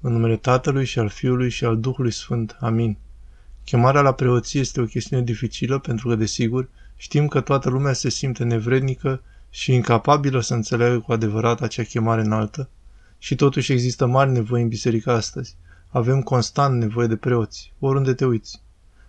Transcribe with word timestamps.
În 0.00 0.12
numele 0.12 0.36
Tatălui 0.36 0.84
și 0.84 0.98
al 0.98 1.08
Fiului 1.08 1.50
și 1.50 1.64
al 1.64 1.78
Duhului 1.80 2.10
Sfânt. 2.10 2.56
Amin. 2.60 2.96
Chemarea 3.64 4.00
la 4.00 4.12
preoție 4.12 4.60
este 4.60 4.80
o 4.80 4.84
chestiune 4.84 5.22
dificilă 5.22 5.78
pentru 5.78 6.08
că, 6.08 6.14
desigur, 6.14 6.68
știm 6.96 7.28
că 7.28 7.40
toată 7.40 7.70
lumea 7.70 7.92
se 7.92 8.08
simte 8.08 8.44
nevrednică 8.44 9.22
și 9.50 9.72
incapabilă 9.72 10.40
să 10.40 10.54
înțeleagă 10.54 10.98
cu 10.98 11.12
adevărat 11.12 11.60
acea 11.60 11.82
chemare 11.82 12.20
înaltă 12.20 12.68
și 13.18 13.34
totuși 13.34 13.72
există 13.72 14.06
mari 14.06 14.30
nevoi 14.30 14.62
în 14.62 14.68
biserică 14.68 15.10
astăzi. 15.10 15.56
Avem 15.88 16.22
constant 16.22 16.78
nevoie 16.78 17.06
de 17.06 17.16
preoți, 17.16 17.72
oriunde 17.78 18.14
te 18.14 18.24
uiți. 18.24 18.62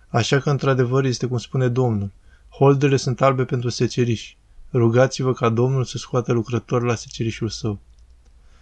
Așa 0.08 0.38
că, 0.38 0.50
într-adevăr, 0.50 1.04
este 1.04 1.26
cum 1.26 1.38
spune 1.38 1.68
Domnul, 1.68 2.10
holdele 2.48 2.96
sunt 2.96 3.22
albe 3.22 3.44
pentru 3.44 3.68
seceriși. 3.68 4.36
Rugați-vă 4.72 5.32
ca 5.32 5.48
Domnul 5.48 5.84
să 5.84 5.98
scoată 5.98 6.32
lucrători 6.32 6.84
la 6.84 6.94
secerișul 6.94 7.48
său. 7.48 7.78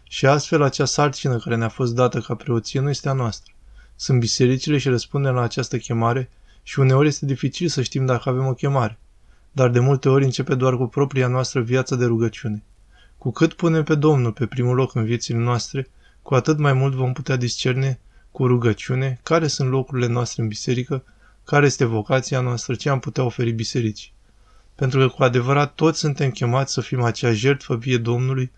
Și 0.08 0.26
astfel 0.26 0.62
acea 0.62 0.84
sarcină 0.84 1.38
care 1.38 1.56
ne-a 1.56 1.68
fost 1.68 1.94
dată 1.94 2.20
ca 2.20 2.34
preoție 2.34 2.80
nu 2.80 2.88
este 2.88 3.08
a 3.08 3.12
noastră. 3.12 3.52
Sunt 3.96 4.18
bisericile 4.18 4.78
și 4.78 4.88
răspundem 4.88 5.34
la 5.34 5.42
această 5.42 5.78
chemare 5.78 6.30
și 6.62 6.78
uneori 6.78 7.08
este 7.08 7.26
dificil 7.26 7.68
să 7.68 7.82
știm 7.82 8.06
dacă 8.06 8.28
avem 8.28 8.46
o 8.46 8.54
chemare. 8.54 8.98
Dar 9.52 9.70
de 9.70 9.78
multe 9.78 10.08
ori 10.08 10.24
începe 10.24 10.54
doar 10.54 10.76
cu 10.76 10.86
propria 10.86 11.26
noastră 11.26 11.60
viață 11.60 11.94
de 11.94 12.04
rugăciune. 12.04 12.62
Cu 13.18 13.30
cât 13.30 13.52
punem 13.52 13.84
pe 13.84 13.94
Domnul 13.94 14.32
pe 14.32 14.46
primul 14.46 14.74
loc 14.74 14.94
în 14.94 15.04
viețile 15.04 15.38
noastre, 15.38 15.88
cu 16.22 16.34
atât 16.34 16.58
mai 16.58 16.72
mult 16.72 16.94
vom 16.94 17.12
putea 17.12 17.36
discerne 17.36 17.98
cu 18.30 18.46
rugăciune 18.46 19.20
care 19.22 19.46
sunt 19.46 19.70
locurile 19.70 20.06
noastre 20.06 20.42
în 20.42 20.48
biserică, 20.48 21.04
care 21.44 21.66
este 21.66 21.84
vocația 21.84 22.40
noastră, 22.40 22.74
ce 22.74 22.88
am 22.88 22.98
putea 22.98 23.24
oferi 23.24 23.50
bisericii. 23.50 24.12
Pentru 24.74 24.98
că 24.98 25.08
cu 25.08 25.22
adevărat 25.22 25.74
toți 25.74 25.98
suntem 25.98 26.30
chemați 26.30 26.72
să 26.72 26.80
fim 26.80 27.02
acea 27.02 27.32
jertfă 27.32 27.76
vie 27.76 27.98
Domnului 27.98 28.52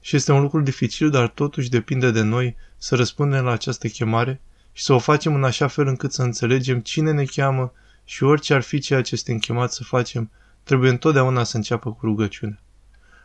și 0.00 0.16
este 0.16 0.32
un 0.32 0.40
lucru 0.40 0.60
dificil, 0.60 1.10
dar 1.10 1.28
totuși 1.28 1.68
depinde 1.68 2.10
de 2.10 2.22
noi 2.22 2.56
să 2.76 2.94
răspundem 2.94 3.44
la 3.44 3.52
această 3.52 3.88
chemare 3.88 4.40
și 4.72 4.84
să 4.84 4.92
o 4.92 4.98
facem 4.98 5.34
în 5.34 5.44
așa 5.44 5.66
fel 5.66 5.86
încât 5.86 6.12
să 6.12 6.22
înțelegem 6.22 6.80
cine 6.80 7.12
ne 7.12 7.24
cheamă 7.24 7.72
și 8.04 8.22
orice 8.22 8.54
ar 8.54 8.62
fi 8.62 8.78
ceea 8.78 9.02
ce 9.02 9.16
suntem 9.16 9.38
chemați 9.38 9.76
să 9.76 9.84
facem, 9.84 10.30
trebuie 10.62 10.90
întotdeauna 10.90 11.44
să 11.44 11.56
înceapă 11.56 11.92
cu 11.92 12.06
rugăciune. 12.06 12.60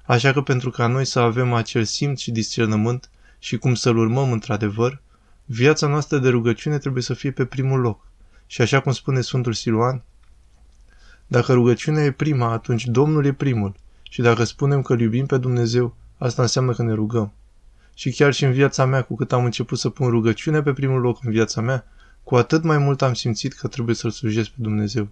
Așa 0.06 0.32
că 0.32 0.42
pentru 0.42 0.70
ca 0.70 0.88
noi 0.88 1.06
să 1.06 1.20
avem 1.20 1.54
acel 1.54 1.84
simț 1.84 2.20
și 2.20 2.32
discernământ 2.32 3.10
și 3.40 3.58
cum 3.58 3.76
să-l 3.76 3.98
urmăm 3.98 4.32
într-adevăr, 4.32 5.02
viața 5.46 5.88
noastră 5.88 6.18
de 6.18 6.30
rugăciune 6.30 6.78
trebuie 6.78 7.04
să 7.04 7.14
fie 7.14 7.32
pe 7.32 7.46
primul 7.46 7.80
loc. 7.80 8.08
Și 8.48 8.62
așa 8.62 8.80
cum 8.80 8.92
spune 8.92 9.22
Sfântul 9.22 9.54
Siluan, 9.54 10.04
dacă 11.28 11.54
rugăciunea 11.54 12.04
e 12.04 12.12
prima, 12.12 12.52
atunci 12.52 12.86
Domnul 12.86 13.26
e 13.26 13.34
primul. 13.34 13.76
Și 14.04 14.22
dacă 14.22 14.44
spunem 14.44 14.82
că 14.82 14.94
îl 14.94 15.00
iubim 15.00 15.26
pe 15.26 15.38
Dumnezeu, 15.38 15.96
asta 16.24 16.42
înseamnă 16.42 16.74
că 16.74 16.84
ne 16.84 16.94
rugăm. 16.94 17.34
Și 17.94 18.12
chiar 18.12 18.34
și 18.34 18.44
în 18.44 18.52
viața 18.52 18.86
mea, 18.86 19.02
cu 19.02 19.16
cât 19.16 19.32
am 19.32 19.46
început 19.46 19.80
să 19.80 19.90
pun 19.90 20.10
rugăciunea 20.10 20.64
pe 20.64 20.74
primul 20.74 21.02
loc 21.02 21.24
în 21.24 21.32
viața 21.32 21.62
mea, 21.62 21.86
cu 22.24 22.36
atât 22.36 22.64
mai 22.64 22.78
mult 22.78 23.02
am 23.02 23.14
simțit 23.14 23.54
că 23.54 23.68
trebuie 23.68 23.96
să-L 23.96 24.12
slujesc 24.12 24.50
pe 24.50 24.56
Dumnezeu. 24.60 25.08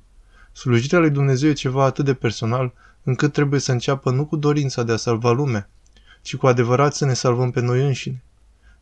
Slujirea 0.51 0.99
lui 0.99 1.09
Dumnezeu 1.09 1.49
e 1.49 1.53
ceva 1.53 1.83
atât 1.83 2.05
de 2.05 2.13
personal, 2.13 2.73
încât 3.03 3.33
trebuie 3.33 3.59
să 3.59 3.71
înceapă 3.71 4.11
nu 4.11 4.25
cu 4.25 4.35
dorința 4.35 4.83
de 4.83 4.91
a 4.91 4.95
salva 4.95 5.31
lumea, 5.31 5.69
ci 6.21 6.35
cu 6.35 6.47
adevărat 6.47 6.93
să 6.93 7.05
ne 7.05 7.13
salvăm 7.13 7.51
pe 7.51 7.61
noi 7.61 7.85
înșine. 7.85 8.23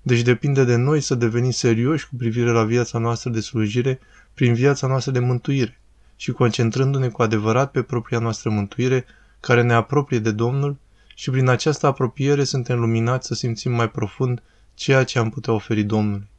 Deci 0.02 0.22
depinde 0.22 0.64
de 0.64 0.76
noi 0.76 1.02
să 1.02 1.16
devenim 1.16 1.52
serioși 1.52 2.08
cu 2.08 2.16
privire 2.16 2.52
la 2.52 2.64
viața 2.64 2.98
noastră 2.98 3.30
de 3.30 3.40
slujire 3.40 4.00
prin 4.34 4.54
viața 4.54 4.88
noastră 4.88 5.12
de 5.12 5.20
mântuire 5.20 5.80
și 6.16 6.32
concentrându-ne 6.32 7.08
cu 7.08 7.22
adevărat 7.22 7.72
pe 7.72 7.82
propria 7.82 8.20
noastră 8.20 8.50
mântuire, 8.50 9.06
care 9.40 9.62
ne 9.62 9.74
apropie 9.74 10.20
de 10.20 10.32
Domnul 10.32 10.78
și 11.20 11.30
prin 11.30 11.48
această 11.48 11.88
apropiere 11.88 12.44
suntem 12.44 12.80
luminați 12.80 13.28
să 13.28 13.34
simțim 13.34 13.72
mai 13.72 13.90
profund 13.90 14.44
ceea 14.74 15.04
ce 15.04 15.20
am 15.20 15.30
putea 15.30 15.54
oferi 15.54 15.84
Domnului. 15.84 16.30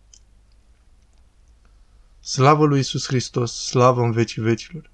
Slavă 2.20 2.64
lui 2.64 2.78
Isus 2.78 3.06
Hristos, 3.06 3.64
slavă 3.64 4.02
în 4.02 4.12
vecii 4.12 4.42
vecilor! 4.42 4.90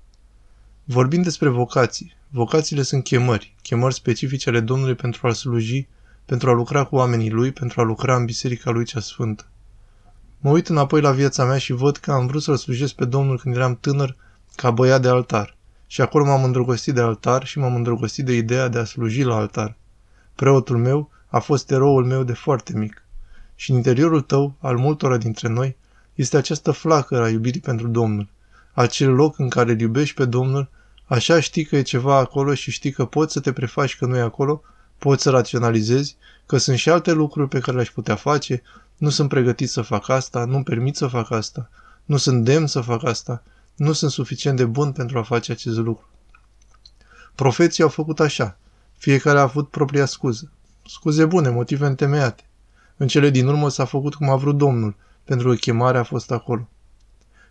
Vorbim 0.85 1.23
despre 1.23 1.49
vocații. 1.49 2.17
Vocațiile 2.29 2.83
sunt 2.83 3.05
chemări, 3.05 3.55
chemări 3.63 3.95
specifice 3.95 4.49
ale 4.49 4.61
Domnului 4.61 4.95
pentru 4.95 5.27
a 5.27 5.33
sluji, 5.33 5.87
pentru 6.25 6.51
a 6.51 6.53
lucra 6.53 6.85
cu 6.85 6.97
oamenii 6.97 7.31
Lui, 7.31 7.53
pentru 7.53 7.81
a 7.81 7.85
lucra 7.85 8.17
în 8.17 8.25
Biserica 8.25 8.71
Lui 8.71 8.85
cea 8.85 9.01
Sfântă. 9.01 9.47
Mă 10.39 10.51
uit 10.51 10.69
înapoi 10.69 11.01
la 11.01 11.11
viața 11.11 11.45
mea 11.45 11.59
și 11.59 11.73
văd 11.73 11.97
că 11.97 12.13
am 12.13 12.27
vrut 12.27 12.43
să-L 12.43 12.57
slujesc 12.57 12.95
pe 12.95 13.05
Domnul 13.05 13.39
când 13.39 13.55
eram 13.55 13.77
tânăr 13.77 14.17
ca 14.55 14.71
băiat 14.71 15.03
de 15.03 15.09
altar. 15.09 15.57
Și 15.87 16.01
acolo 16.01 16.25
m-am 16.25 16.45
îndrăgostit 16.45 16.95
de 16.95 17.01
altar 17.01 17.47
și 17.47 17.59
m-am 17.59 17.75
îndrăgostit 17.75 18.25
de 18.25 18.33
ideea 18.33 18.69
de 18.69 18.79
a 18.79 18.85
sluji 18.85 19.23
la 19.23 19.37
altar. 19.37 19.77
Preotul 20.37 20.79
meu 20.79 21.11
a 21.27 21.39
fost 21.39 21.71
eroul 21.71 22.05
meu 22.05 22.23
de 22.23 22.33
foarte 22.33 22.73
mic. 22.77 23.03
Și 23.55 23.71
în 23.71 23.77
interiorul 23.77 24.21
tău, 24.21 24.55
al 24.61 24.77
multora 24.77 25.17
dintre 25.17 25.49
noi, 25.49 25.77
este 26.15 26.37
această 26.37 26.71
flacără 26.71 27.23
a 27.23 27.29
iubirii 27.29 27.61
pentru 27.61 27.89
Domnul. 27.89 28.29
Acel 28.73 29.13
loc 29.15 29.39
în 29.39 29.49
care 29.49 29.73
îl 29.73 29.81
iubești 29.81 30.15
pe 30.15 30.25
Domnul, 30.25 30.69
așa 31.05 31.41
știi 31.41 31.65
că 31.65 31.77
e 31.77 31.83
ceva 31.83 32.17
acolo 32.17 32.55
și 32.55 32.71
știi 32.71 32.91
că 32.91 33.05
poți 33.05 33.33
să 33.33 33.41
te 33.41 33.53
prefaci 33.53 33.97
că 33.97 34.07
nu 34.07 34.17
e 34.17 34.21
acolo, 34.21 34.63
poți 34.99 35.23
să 35.23 35.31
raționalizezi, 35.31 36.17
că 36.47 36.57
sunt 36.57 36.79
și 36.79 36.91
alte 36.91 37.13
lucruri 37.13 37.49
pe 37.49 37.59
care 37.59 37.77
le-aș 37.77 37.91
putea 37.91 38.15
face, 38.15 38.63
nu 38.97 39.09
sunt 39.09 39.29
pregătit 39.29 39.71
să 39.71 39.83
fac 39.83 40.09
asta, 40.09 40.45
nu-mi 40.45 40.65
permit 40.65 40.97
să 40.97 41.07
fac 41.07 41.31
asta, 41.31 41.71
nu 42.05 42.17
sunt 42.17 42.45
demn 42.45 42.67
să 42.67 42.81
fac 42.81 43.05
asta, 43.05 43.43
nu 43.77 43.93
sunt 43.93 44.11
suficient 44.11 44.57
de 44.57 44.65
bun 44.65 44.93
pentru 44.93 45.19
a 45.19 45.23
face 45.23 45.53
acest 45.53 45.77
lucru. 45.77 46.09
Profeții 47.35 47.83
au 47.83 47.89
făcut 47.89 48.21
așa. 48.21 48.59
Fiecare 48.97 49.39
a 49.39 49.43
avut 49.43 49.69
propria 49.69 50.05
scuză. 50.05 50.51
Scuze 50.87 51.25
bune, 51.25 51.49
motive 51.49 51.87
întemeiate. 51.87 52.43
În 52.97 53.07
cele 53.07 53.31
din 53.31 53.47
urmă 53.47 53.69
s-a 53.69 53.85
făcut 53.85 54.15
cum 54.15 54.31
a 54.31 54.37
vrut 54.37 54.57
Domnul, 54.57 54.95
pentru 55.25 55.49
că 55.49 55.55
chemarea 55.55 56.01
a 56.01 56.05
fost 56.05 56.31
acolo. 56.31 56.69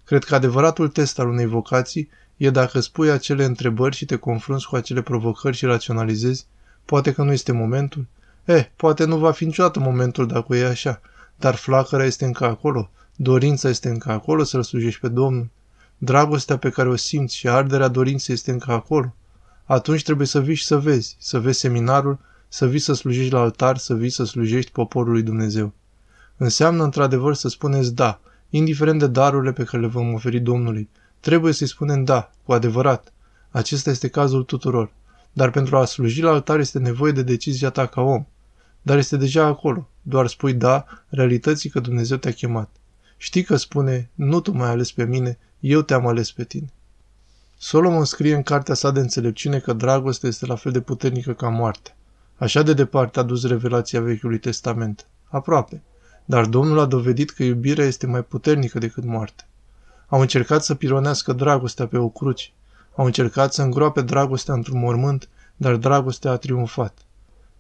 Cred 0.04 0.24
că 0.24 0.36
adevăratul 0.36 0.88
test 0.88 1.20
al 1.20 1.28
unei 1.28 1.46
vocații 1.46 2.10
e 2.38 2.50
dacă 2.50 2.80
spui 2.80 3.10
acele 3.10 3.46
întrebări 3.46 3.96
și 3.96 4.06
te 4.06 4.16
confrunți 4.16 4.68
cu 4.68 4.76
acele 4.76 5.02
provocări 5.02 5.56
și 5.56 5.66
raționalizezi, 5.66 6.46
poate 6.86 7.14
că 7.14 7.24
nu 7.24 7.32
este 7.32 7.52
momentul. 7.52 8.06
Eh, 8.46 8.66
poate 8.76 9.06
nu 9.06 9.18
va 9.18 9.32
fi 9.32 9.46
niciodată 9.46 9.80
momentul 9.80 10.28
dacă 10.28 10.56
e 10.56 10.66
așa, 10.66 11.02
dar 11.36 11.56
flacăra 11.56 12.06
este 12.06 12.26
încă 12.26 12.46
acolo, 12.46 12.90
dorința 13.16 13.70
este 13.70 13.90
încă 13.90 14.12
acolo 14.12 14.44
să-L 14.44 14.64
slujești 14.64 15.00
pe 15.00 15.08
Domnul. 15.08 15.50
Dragostea 15.98 16.58
pe 16.58 16.70
care 16.70 16.90
o 16.90 16.96
simți 16.96 17.36
și 17.36 17.48
arderea 17.48 17.88
dorinței 17.88 18.36
este 18.36 18.52
încă 18.52 18.72
acolo. 18.72 19.16
Atunci 19.66 20.04
trebuie 20.04 20.28
să 20.28 20.42
vii 20.42 20.56
și 20.56 20.66
să 20.66 20.78
vezi, 20.78 21.16
să 21.20 21.40
vezi 21.40 21.60
seminarul, 21.60 22.20
să 22.48 22.68
vii 22.68 22.80
să 22.80 22.94
slujești 22.94 23.32
la 23.32 23.40
altar, 23.40 23.78
să 23.78 23.94
vii 23.94 24.10
să 24.10 24.24
slujești 24.24 24.72
poporului 24.72 25.24
Dumnezeu. 25.24 25.74
Înseamnă 26.38 26.84
într-adevăr 26.84 27.34
să 27.34 27.48
spuneți 27.48 27.94
da, 27.96 28.20
indiferent 28.50 29.00
de 29.00 29.08
darurile 29.08 29.52
pe 29.52 29.64
care 29.64 29.82
le 29.82 29.88
vom 29.88 30.14
oferi 30.14 30.40
Domnului. 30.40 30.90
Trebuie 31.20 31.54
să-i 31.54 31.68
spunem 31.68 32.04
da, 32.04 32.32
cu 32.44 32.54
adevărat. 32.54 33.14
Acesta 33.50 33.90
este 33.90 34.08
cazul 34.08 34.44
tuturor. 34.44 34.92
Dar 35.34 35.52
pentru 35.52 35.78
a 35.78 35.86
sluji 35.86 36.22
la 36.22 36.30
altar 36.30 36.60
este 36.60 36.80
nevoie 36.80 37.12
de 37.12 37.24
decizia 37.24 37.70
ta 37.70 37.86
ca 37.86 38.02
om. 38.02 38.26
Dar 38.82 38.98
este 38.98 39.18
deja 39.18 39.46
acolo. 39.46 39.90
Doar 40.02 40.28
spui 40.28 40.54
da 40.54 40.86
realității 41.08 41.70
că 41.70 41.80
Dumnezeu 41.80 42.18
te-a 42.18 42.32
chemat. 42.32 42.70
Știi 43.18 43.44
că 43.44 43.56
spune, 43.56 44.10
nu 44.14 44.40
tu 44.40 44.52
mai 44.52 44.70
ales 44.70 44.92
pe 44.92 45.06
mine, 45.06 45.38
eu 45.60 45.82
te-am 45.82 46.08
ales 46.08 46.32
pe 46.32 46.44
tine. 46.44 46.74
Solomon 47.58 48.06
scrie 48.06 48.36
în 48.36 48.44
cartea 48.44 48.74
sa 48.74 48.92
de 48.92 49.00
înțelepciune 49.00 49.60
că 49.60 49.74
dragostea 49.74 50.30
este 50.30 50.46
la 50.46 50.56
fel 50.56 50.72
de 50.72 50.82
puternică 50.82 51.34
ca 51.34 51.50
moartea. 51.50 51.96
Așa 52.38 52.62
de 52.62 52.74
departe 52.74 53.20
a 53.20 53.24
dus 53.24 53.48
revelația 53.48 54.02
Vechiului 54.02 54.40
Testament. 54.40 55.08
Aproape. 55.30 55.82
Dar 56.26 56.46
Domnul 56.46 56.80
a 56.80 56.86
dovedit 56.86 57.30
că 57.30 57.44
iubirea 57.44 57.86
este 57.86 58.08
mai 58.08 58.24
puternică 58.24 58.80
decât 58.80 59.04
moartea. 59.04 59.48
Au 60.08 60.22
încercat 60.22 60.64
să 60.64 60.76
pironească 60.76 61.34
dragostea 61.34 61.88
pe 61.88 61.98
o 61.98 62.10
cruce. 62.10 62.50
Au 62.96 63.06
încercat 63.06 63.54
să 63.54 63.62
îngroape 63.62 64.02
dragostea 64.02 64.54
într-un 64.54 64.80
mormânt, 64.80 65.30
dar 65.56 65.76
dragostea 65.76 66.32
a 66.32 66.38
triumfat. 66.38 66.98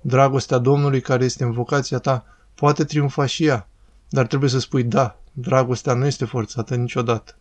Dragostea 0.01 0.57
Domnului 0.57 1.01
care 1.01 1.25
este 1.25 1.43
în 1.43 1.51
vocația 1.51 1.97
ta 1.97 2.25
poate 2.55 2.83
triumfa 2.83 3.25
și 3.25 3.45
ea, 3.45 3.67
dar 4.09 4.27
trebuie 4.27 4.49
să 4.49 4.59
spui 4.59 4.83
da, 4.83 5.19
dragostea 5.31 5.93
nu 5.93 6.05
este 6.05 6.25
forțată 6.25 6.75
niciodată. 6.75 7.35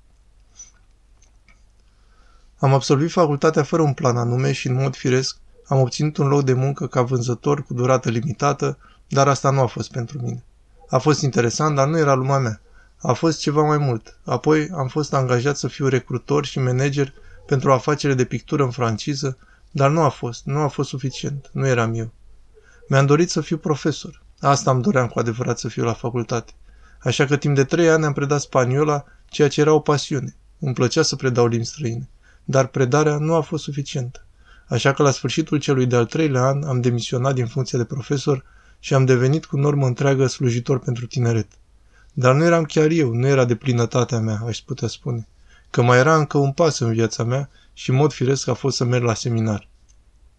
Am 2.64 2.74
absolvit 2.74 3.10
facultatea 3.10 3.62
fără 3.62 3.82
un 3.82 3.92
plan 3.92 4.16
anume 4.16 4.52
și, 4.52 4.68
în 4.68 4.74
mod 4.74 4.96
firesc, 4.96 5.36
am 5.66 5.80
obținut 5.80 6.16
un 6.16 6.28
loc 6.28 6.44
de 6.44 6.52
muncă 6.52 6.86
ca 6.86 7.02
vânzător 7.02 7.62
cu 7.62 7.74
durată 7.74 8.10
limitată, 8.10 8.78
dar 9.08 9.28
asta 9.28 9.50
nu 9.50 9.60
a 9.60 9.66
fost 9.66 9.90
pentru 9.90 10.18
mine. 10.22 10.44
A 10.88 10.98
fost 10.98 11.22
interesant, 11.22 11.76
dar 11.76 11.88
nu 11.88 11.98
era 11.98 12.14
lumea 12.14 12.38
mea. 12.38 12.60
A 12.98 13.12
fost 13.12 13.38
ceva 13.38 13.62
mai 13.62 13.78
mult. 13.78 14.18
Apoi 14.24 14.68
am 14.74 14.88
fost 14.88 15.14
angajat 15.14 15.56
să 15.56 15.68
fiu 15.68 15.88
recrutor 15.88 16.44
și 16.44 16.58
manager 16.58 17.12
pentru 17.46 17.70
o 17.70 17.72
afacere 17.72 18.14
de 18.14 18.24
pictură 18.24 18.62
în 18.62 18.70
franciză, 18.70 19.38
dar 19.70 19.90
nu 19.90 20.00
a 20.00 20.08
fost, 20.08 20.44
nu 20.44 20.60
a 20.60 20.68
fost 20.68 20.88
suficient, 20.88 21.50
nu 21.52 21.66
eram 21.66 21.94
eu. 21.94 22.12
Mi-am 22.88 23.06
dorit 23.06 23.30
să 23.30 23.40
fiu 23.40 23.56
profesor. 23.56 24.22
Asta 24.40 24.70
îmi 24.70 24.82
doream 24.82 25.06
cu 25.06 25.18
adevărat 25.18 25.58
să 25.58 25.68
fiu 25.68 25.84
la 25.84 25.92
facultate. 25.92 26.52
Așa 26.98 27.24
că 27.24 27.36
timp 27.36 27.54
de 27.54 27.64
trei 27.64 27.88
ani 27.88 28.04
am 28.04 28.12
predat 28.12 28.40
spaniola, 28.40 29.04
ceea 29.28 29.48
ce 29.48 29.60
era 29.60 29.72
o 29.72 29.80
pasiune. 29.80 30.36
Îmi 30.58 30.74
plăcea 30.74 31.02
să 31.02 31.16
predau 31.16 31.46
limbi 31.46 31.64
străine 31.64 32.08
dar 32.44 32.66
predarea 32.66 33.18
nu 33.18 33.34
a 33.34 33.40
fost 33.40 33.62
suficientă. 33.62 34.26
Așa 34.66 34.92
că 34.92 35.02
la 35.02 35.10
sfârșitul 35.10 35.58
celui 35.58 35.86
de-al 35.86 36.06
treilea 36.06 36.42
an 36.42 36.62
am 36.62 36.80
demisionat 36.80 37.34
din 37.34 37.46
funcția 37.46 37.78
de 37.78 37.84
profesor 37.84 38.44
și 38.78 38.94
am 38.94 39.04
devenit 39.04 39.44
cu 39.44 39.56
normă 39.56 39.86
întreagă 39.86 40.26
slujitor 40.26 40.78
pentru 40.78 41.06
tineret. 41.06 41.48
Dar 42.12 42.34
nu 42.34 42.44
eram 42.44 42.64
chiar 42.64 42.90
eu, 42.90 43.12
nu 43.12 43.26
era 43.26 43.44
de 43.44 43.54
plinătatea 43.54 44.18
mea, 44.18 44.42
aș 44.46 44.58
putea 44.58 44.88
spune. 44.88 45.28
Că 45.70 45.82
mai 45.82 45.98
era 45.98 46.16
încă 46.16 46.38
un 46.38 46.52
pas 46.52 46.78
în 46.78 46.92
viața 46.92 47.24
mea 47.24 47.50
și 47.72 47.90
mod 47.90 48.12
firesc 48.12 48.48
a 48.48 48.54
fost 48.54 48.76
să 48.76 48.84
merg 48.84 49.04
la 49.04 49.14
seminar. 49.14 49.68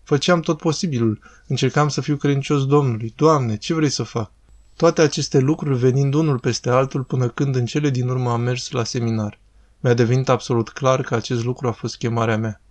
Făceam 0.03 0.39
tot 0.39 0.57
posibilul, 0.57 1.19
încercam 1.47 1.87
să 1.87 2.01
fiu 2.01 2.15
credincios 2.15 2.65
Domnului. 2.65 3.13
Doamne, 3.15 3.57
ce 3.57 3.73
vrei 3.73 3.89
să 3.89 4.03
fac? 4.03 4.31
Toate 4.75 5.01
aceste 5.01 5.39
lucruri 5.39 5.77
venind 5.77 6.13
unul 6.13 6.39
peste 6.39 6.69
altul 6.69 7.03
până 7.03 7.29
când 7.29 7.55
în 7.55 7.65
cele 7.65 7.89
din 7.89 8.07
urmă 8.07 8.31
am 8.31 8.41
mers 8.41 8.71
la 8.71 8.83
seminar. 8.83 9.39
Mi-a 9.85 9.93
devenit 9.93 10.29
absolut 10.29 10.69
clar 10.69 11.01
că 11.01 11.15
acest 11.15 11.43
lucru 11.43 11.67
a 11.67 11.71
fost 11.71 11.97
chemarea 11.97 12.37
mea. 12.37 12.61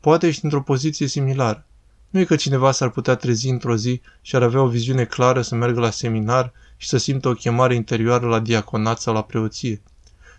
Poate 0.00 0.26
ești 0.26 0.44
într-o 0.44 0.62
poziție 0.62 1.06
similară. 1.06 1.66
Nu 2.10 2.20
e 2.20 2.24
că 2.24 2.36
cineva 2.36 2.72
s-ar 2.72 2.90
putea 2.90 3.14
trezi 3.14 3.48
într-o 3.48 3.76
zi 3.76 4.00
și 4.20 4.36
ar 4.36 4.42
avea 4.42 4.62
o 4.62 4.68
viziune 4.68 5.04
clară 5.04 5.42
să 5.42 5.54
meargă 5.54 5.80
la 5.80 5.90
seminar 5.90 6.52
și 6.76 6.88
să 6.88 6.96
simtă 6.96 7.28
o 7.28 7.32
chemare 7.32 7.74
interioară 7.74 8.26
la 8.26 8.40
diaconat 8.40 9.00
sau 9.00 9.14
la 9.14 9.22
preoție, 9.22 9.82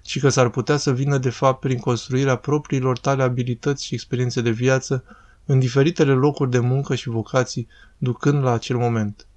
ci 0.01 0.19
că 0.19 0.29
s-ar 0.29 0.49
putea 0.49 0.77
să 0.77 0.93
vină 0.93 1.17
de 1.17 1.29
fapt 1.29 1.59
prin 1.59 1.79
construirea 1.79 2.35
propriilor 2.35 2.97
tale 2.97 3.23
abilități 3.23 3.85
și 3.85 3.93
experiențe 3.93 4.41
de 4.41 4.51
viață 4.51 5.03
în 5.45 5.59
diferitele 5.59 6.13
locuri 6.13 6.51
de 6.51 6.59
muncă 6.59 6.95
și 6.95 7.09
vocații, 7.09 7.67
ducând 7.97 8.43
la 8.43 8.51
acel 8.51 8.77
moment. 8.77 9.27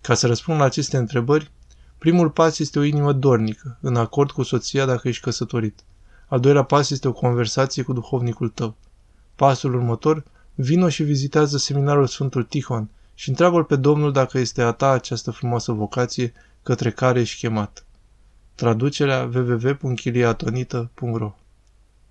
Ca 0.00 0.14
să 0.14 0.26
răspund 0.26 0.58
la 0.58 0.64
aceste 0.64 0.96
întrebări, 0.96 1.50
primul 1.98 2.30
pas 2.30 2.58
este 2.58 2.78
o 2.78 2.82
inimă 2.82 3.12
dornică, 3.12 3.78
în 3.80 3.96
acord 3.96 4.30
cu 4.30 4.42
soția 4.42 4.84
dacă 4.84 5.08
ești 5.08 5.22
căsătorit. 5.22 5.80
Al 6.26 6.40
doilea 6.40 6.62
pas 6.62 6.90
este 6.90 7.08
o 7.08 7.12
conversație 7.12 7.82
cu 7.82 7.92
duhovnicul 7.92 8.48
tău. 8.48 8.74
Pasul 9.34 9.74
următor, 9.74 10.24
vino 10.54 10.88
și 10.88 11.02
vizitează 11.02 11.58
seminarul 11.58 12.06
Sfântul 12.06 12.44
Tihon 12.44 12.88
și 13.14 13.28
întreabă-l 13.28 13.64
pe 13.64 13.76
Domnul 13.76 14.12
dacă 14.12 14.38
este 14.38 14.62
a 14.62 14.72
ta 14.72 14.90
această 14.90 15.30
frumoasă 15.30 15.72
vocație 15.72 16.32
către 16.62 16.90
care 16.90 17.20
ești 17.20 17.38
chemat. 17.38 17.84
Traducerea 18.54 19.30
www.chiliatonita.ro 19.34 21.34